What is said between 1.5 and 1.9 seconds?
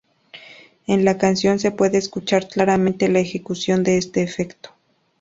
se